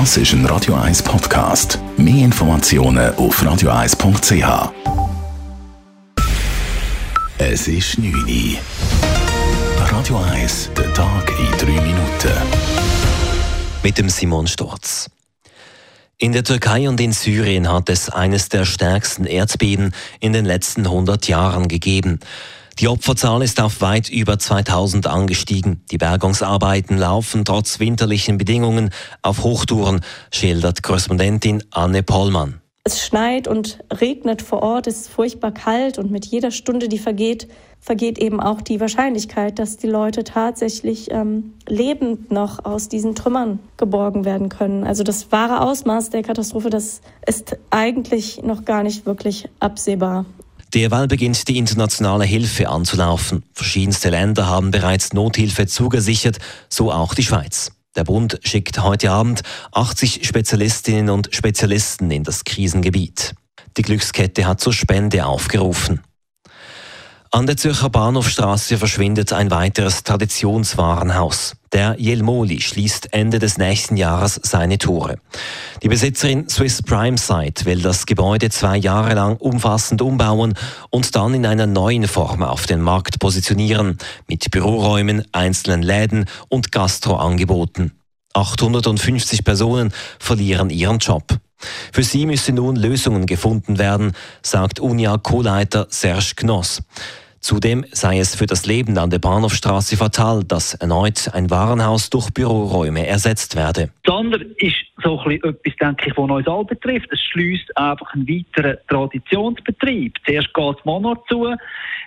Das 0.00 0.16
ist 0.16 0.32
ein 0.32 0.44
Radio 0.46 0.74
1 0.74 1.04
Podcast. 1.04 1.78
Mehr 1.96 2.24
Informationen 2.24 3.14
auf 3.14 3.40
radio1.ch. 3.40 4.72
Es 7.38 7.68
ist 7.68 7.98
9 7.98 8.12
Uhr. 8.12 8.58
Radio 9.78 10.18
1, 10.32 10.70
der 10.76 10.92
Tag 10.94 11.32
in 11.38 11.76
3 11.76 11.80
Minuten. 11.80 12.32
Mit 13.84 13.96
dem 13.96 14.08
Simon 14.08 14.48
Storz. 14.48 15.08
In 16.18 16.32
der 16.32 16.42
Türkei 16.42 16.88
und 16.88 17.00
in 17.00 17.12
Syrien 17.12 17.70
hat 17.72 17.88
es 17.88 18.10
eines 18.10 18.48
der 18.48 18.64
stärksten 18.64 19.26
Erdbeben 19.26 19.94
in 20.18 20.32
den 20.32 20.44
letzten 20.44 20.86
100 20.86 21.28
Jahren 21.28 21.68
gegeben. 21.68 22.18
Die 22.80 22.88
Opferzahl 22.88 23.42
ist 23.42 23.60
auf 23.60 23.80
weit 23.82 24.08
über 24.10 24.36
2000 24.36 25.06
angestiegen. 25.06 25.84
Die 25.92 25.98
Bergungsarbeiten 25.98 26.98
laufen 26.98 27.44
trotz 27.44 27.78
winterlichen 27.78 28.36
Bedingungen 28.36 28.90
auf 29.22 29.44
Hochtouren, 29.44 30.00
schildert 30.32 30.82
Korrespondentin 30.82 31.62
Anne 31.70 32.02
Pollmann. 32.02 32.60
Es 32.82 33.06
schneit 33.06 33.48
und 33.48 33.78
regnet 33.90 34.42
vor 34.42 34.62
Ort, 34.62 34.88
es 34.88 35.02
ist 35.02 35.08
furchtbar 35.08 35.52
kalt 35.52 35.98
und 35.98 36.10
mit 36.10 36.26
jeder 36.26 36.50
Stunde, 36.50 36.88
die 36.88 36.98
vergeht, 36.98 37.48
vergeht 37.80 38.18
eben 38.18 38.40
auch 38.40 38.60
die 38.60 38.80
Wahrscheinlichkeit, 38.80 39.58
dass 39.58 39.76
die 39.76 39.86
Leute 39.86 40.24
tatsächlich 40.24 41.10
ähm, 41.10 41.54
lebend 41.66 42.30
noch 42.30 42.64
aus 42.64 42.88
diesen 42.88 43.14
Trümmern 43.14 43.60
geborgen 43.78 44.24
werden 44.24 44.48
können. 44.48 44.84
Also 44.84 45.02
das 45.02 45.32
wahre 45.32 45.60
Ausmaß 45.62 46.10
der 46.10 46.22
Katastrophe, 46.22 46.70
das 46.70 47.00
ist 47.24 47.56
eigentlich 47.70 48.42
noch 48.42 48.64
gar 48.66 48.82
nicht 48.82 49.06
wirklich 49.06 49.48
absehbar. 49.60 50.26
Derweil 50.74 51.06
beginnt 51.06 51.46
die 51.46 51.56
internationale 51.56 52.24
Hilfe 52.24 52.68
anzulaufen. 52.68 53.44
Verschiedenste 53.52 54.10
Länder 54.10 54.48
haben 54.48 54.72
bereits 54.72 55.12
Nothilfe 55.12 55.68
zugesichert, 55.68 56.38
so 56.68 56.90
auch 56.90 57.14
die 57.14 57.22
Schweiz. 57.22 57.70
Der 57.94 58.02
Bund 58.02 58.40
schickt 58.42 58.82
heute 58.82 59.12
Abend 59.12 59.42
80 59.70 60.26
Spezialistinnen 60.26 61.10
und 61.10 61.32
Spezialisten 61.32 62.10
in 62.10 62.24
das 62.24 62.42
Krisengebiet. 62.42 63.34
Die 63.76 63.82
Glückskette 63.82 64.46
hat 64.46 64.60
zur 64.60 64.72
Spende 64.72 65.26
aufgerufen. 65.26 66.00
An 67.34 67.48
der 67.48 67.56
Zürcher 67.56 67.90
Bahnhofstraße 67.90 68.78
verschwindet 68.78 69.32
ein 69.32 69.50
weiteres 69.50 70.04
Traditionswarenhaus. 70.04 71.56
Der 71.72 71.96
Jelmoli 71.98 72.60
schließt 72.60 73.12
Ende 73.12 73.40
des 73.40 73.58
nächsten 73.58 73.96
Jahres 73.96 74.38
seine 74.44 74.78
Tore. 74.78 75.16
Die 75.82 75.88
Besitzerin 75.88 76.48
Swiss 76.48 76.80
Prime 76.80 77.18
Site 77.18 77.64
will 77.64 77.82
das 77.82 78.06
Gebäude 78.06 78.50
zwei 78.50 78.76
Jahre 78.76 79.14
lang 79.14 79.36
umfassend 79.38 80.00
umbauen 80.00 80.54
und 80.90 81.16
dann 81.16 81.34
in 81.34 81.44
einer 81.44 81.66
neuen 81.66 82.06
Form 82.06 82.44
auf 82.44 82.66
den 82.66 82.80
Markt 82.80 83.18
positionieren, 83.18 83.98
mit 84.28 84.52
Büroräumen, 84.52 85.24
einzelnen 85.32 85.82
Läden 85.82 86.26
und 86.48 86.70
Gastroangeboten. 86.70 87.98
850 88.34 89.42
Personen 89.42 89.92
verlieren 90.20 90.70
ihren 90.70 91.00
Job. 91.00 91.24
Für 91.92 92.04
sie 92.04 92.26
müssen 92.26 92.54
nun 92.54 92.76
Lösungen 92.76 93.26
gefunden 93.26 93.78
werden, 93.78 94.12
sagt 94.40 94.78
Unia 94.78 95.18
Co-Leiter 95.18 95.88
Serge 95.90 96.34
Knoss. 96.36 96.80
Zudem 97.44 97.84
sei 97.92 98.20
es 98.20 98.34
für 98.34 98.46
das 98.46 98.64
Leben 98.64 98.96
an 98.96 99.10
der 99.10 99.18
Bahnhofstraße 99.18 99.98
fatal, 99.98 100.44
dass 100.44 100.72
erneut 100.72 101.28
ein 101.34 101.50
Warenhaus 101.50 102.08
durch 102.08 102.32
Büroräume 102.32 103.06
ersetzt 103.06 103.54
werde. 103.54 103.90
Das 104.02 104.14
andere 104.14 104.44
ist 104.56 104.76
so 105.02 105.22
etwas, 105.28 105.52
denke 105.78 106.08
ich, 106.08 106.16
was 106.16 106.30
uns 106.30 106.48
alle 106.48 106.64
betrifft. 106.64 107.12
Es 107.12 107.20
schließt 107.20 107.76
einfach 107.76 108.14
einen 108.14 108.26
weiteren 108.26 108.78
Traditionsbetrieb. 108.88 110.14
Zuerst 110.24 110.54
geht 110.54 110.78
es 110.78 110.84
Monat 110.86 111.18
zu, 111.28 111.54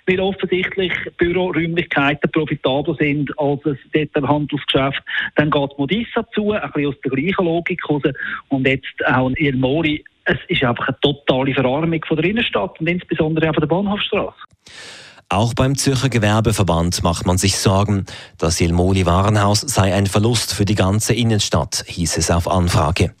weil 0.08 0.20
offensichtlich 0.20 0.92
Büroräumlichkeiten 1.18 2.32
profitabel 2.32 2.96
sind 2.98 3.30
als 3.38 3.64
ein 3.64 3.78
Detailhandelsgeschäft. 3.94 5.04
Dann 5.36 5.52
geht 5.52 5.78
Modissa 5.78 6.26
zu, 6.34 6.50
ein 6.50 6.68
bisschen 6.72 6.88
aus 6.88 7.00
der 7.04 7.12
gleichen 7.12 7.44
Logik 7.44 7.88
raus. 7.88 8.02
Und 8.48 8.66
jetzt 8.66 9.06
auch 9.06 9.30
in 9.36 9.60
Mori. 9.60 10.02
Es 10.24 10.38
ist 10.48 10.64
einfach 10.64 10.88
eine 10.88 10.98
totale 11.00 11.54
Verarmung 11.54 12.04
von 12.08 12.16
der 12.16 12.28
Innenstadt 12.28 12.80
und 12.80 12.88
insbesondere 12.88 13.50
auch 13.50 13.54
von 13.54 13.60
der 13.60 13.68
Bahnhofstraße. 13.68 14.34
Auch 15.30 15.52
beim 15.52 15.76
Zürcher 15.76 16.08
Gewerbeverband 16.08 17.02
macht 17.02 17.26
man 17.26 17.36
sich 17.36 17.58
Sorgen. 17.58 18.06
Das 18.38 18.58
Jelmoli 18.60 19.04
Warenhaus 19.04 19.60
sei 19.60 19.92
ein 19.92 20.06
Verlust 20.06 20.54
für 20.54 20.64
die 20.64 20.74
ganze 20.74 21.12
Innenstadt, 21.12 21.84
hieß 21.86 22.16
es 22.16 22.30
auf 22.30 22.48
Anfrage. 22.48 23.14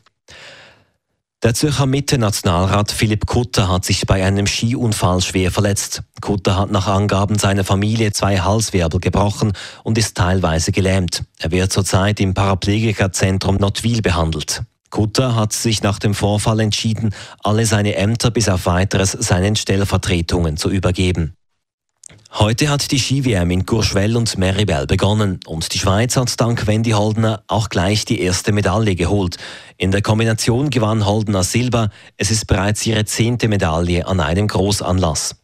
Der 1.42 1.52
Zürcher 1.54 1.86
Mitte-Nationalrat 1.86 2.90
Philipp 2.90 3.26
Kutter 3.26 3.68
hat 3.68 3.84
sich 3.84 4.06
bei 4.06 4.24
einem 4.24 4.46
Skiunfall 4.46 5.20
schwer 5.20 5.52
verletzt. 5.52 6.02
Kutter 6.20 6.56
hat 6.56 6.72
nach 6.72 6.88
Angaben 6.88 7.38
seiner 7.38 7.62
Familie 7.62 8.10
zwei 8.12 8.40
Halswirbel 8.40 8.98
gebrochen 8.98 9.52
und 9.84 9.98
ist 9.98 10.16
teilweise 10.16 10.72
gelähmt. 10.72 11.24
Er 11.38 11.52
wird 11.52 11.72
zurzeit 11.72 12.18
im 12.20 12.32
Paraplegikerzentrum 12.34 13.56
Notwil 13.56 14.00
behandelt. 14.02 14.62
Kutter 14.90 15.36
hat 15.36 15.52
sich 15.52 15.82
nach 15.82 15.98
dem 15.98 16.14
Vorfall 16.14 16.60
entschieden, 16.60 17.14
alle 17.44 17.66
seine 17.66 17.94
Ämter 17.94 18.30
bis 18.30 18.48
auf 18.48 18.64
weiteres 18.66 19.12
seinen 19.12 19.54
Stellvertretungen 19.54 20.56
zu 20.56 20.70
übergeben. 20.70 21.34
Heute 22.38 22.68
hat 22.68 22.92
die 22.92 23.00
Ski-WM 23.00 23.50
in 23.50 23.66
Courchevel 23.66 24.16
und 24.16 24.38
Meribel 24.38 24.86
begonnen 24.86 25.40
und 25.46 25.74
die 25.74 25.78
Schweiz 25.80 26.16
hat 26.16 26.40
dank 26.40 26.68
Wendy 26.68 26.92
Holdener 26.92 27.42
auch 27.48 27.68
gleich 27.68 28.04
die 28.04 28.20
erste 28.20 28.52
Medaille 28.52 28.94
geholt. 28.94 29.38
In 29.76 29.90
der 29.90 30.02
Kombination 30.02 30.70
gewann 30.70 31.04
Holdener 31.04 31.42
Silber. 31.42 31.90
Es 32.16 32.30
ist 32.30 32.46
bereits 32.46 32.86
ihre 32.86 33.04
zehnte 33.04 33.48
Medaille 33.48 34.06
an 34.06 34.20
einem 34.20 34.46
Großanlass. 34.46 35.34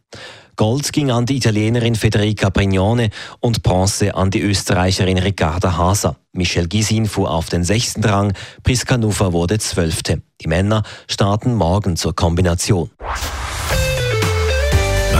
Gold 0.54 0.92
ging 0.92 1.10
an 1.10 1.26
die 1.26 1.38
Italienerin 1.38 1.97
Federica 1.97 2.48
Brignone 2.48 3.10
und 3.41 3.64
Bronze 3.64 4.14
an 4.14 4.30
die 4.30 4.42
Österreicherin 4.42 5.19
Ricarda 5.19 5.76
Haser. 5.76 6.14
Michel 6.32 6.69
Gisin 6.69 7.06
fuhr 7.06 7.30
auf 7.30 7.48
den 7.48 7.64
sechsten 7.64 8.04
Rang, 8.04 8.34
Priska 8.62 8.97
Nufa 8.97 9.32
wurde 9.32 9.58
zwölfte. 9.58 10.22
Die 10.41 10.48
Männer 10.48 10.84
starten 11.08 11.54
morgen 11.54 11.97
zur 11.97 12.14
Kombination. 12.14 12.91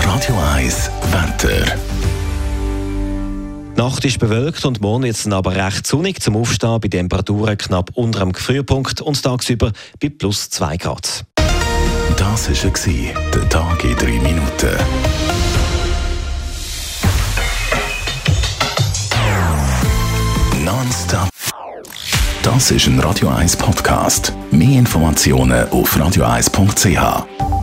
Radio 0.03 0.37
1 0.55 0.91
Wetter. 1.13 1.77
Nacht 3.77 4.05
ist 4.05 4.19
bewölkt 4.19 4.65
und 4.65 4.81
morgen 4.81 5.05
wird 5.05 5.17
es 5.17 5.27
aber 5.27 5.55
recht 5.55 5.87
sonnig 5.87 6.21
zum 6.21 6.37
Aufstehen 6.37 6.81
bei 6.81 6.89
Temperaturen 6.89 7.57
knapp 7.57 7.91
unter 7.95 8.21
dem 8.21 8.33
Gefrierpunkt 8.33 9.01
und 9.01 9.23
tagsüber 9.23 9.73
bei 10.01 10.09
plus 10.09 10.51
2 10.51 10.77
Grad. 10.77 11.25
Das 12.17 12.49
war 12.49 13.23
der 13.35 13.49
Tag 13.49 13.85
in 13.85 13.97
3 13.97 14.07
Minuten. 14.21 14.71
Nonstop. 20.65 21.29
Das 22.43 22.71
ist 22.71 22.87
ein 22.87 23.01
Radio 23.01 23.29
1 23.29 23.57
Podcast. 23.57 24.33
Mehr 24.51 24.79
Informationen 24.79 25.69
auf 25.71 25.97
radio1.ch. 25.97 27.54